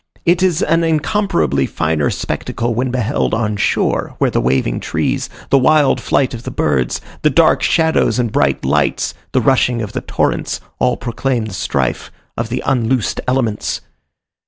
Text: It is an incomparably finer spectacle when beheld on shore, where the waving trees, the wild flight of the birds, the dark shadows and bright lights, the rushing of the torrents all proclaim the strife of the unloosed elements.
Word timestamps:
It 0.25 0.41
is 0.41 0.63
an 0.63 0.83
incomparably 0.83 1.67
finer 1.67 2.09
spectacle 2.09 2.73
when 2.73 2.89
beheld 2.89 3.35
on 3.35 3.55
shore, 3.55 4.15
where 4.17 4.31
the 4.31 4.41
waving 4.41 4.79
trees, 4.79 5.29
the 5.51 5.59
wild 5.59 6.01
flight 6.01 6.33
of 6.33 6.41
the 6.41 6.49
birds, 6.49 7.01
the 7.21 7.29
dark 7.29 7.61
shadows 7.61 8.17
and 8.17 8.31
bright 8.31 8.65
lights, 8.65 9.13
the 9.31 9.41
rushing 9.41 9.79
of 9.83 9.93
the 9.93 10.01
torrents 10.01 10.59
all 10.79 10.97
proclaim 10.97 11.45
the 11.45 11.53
strife 11.53 12.11
of 12.35 12.49
the 12.49 12.63
unloosed 12.65 13.21
elements. 13.27 13.81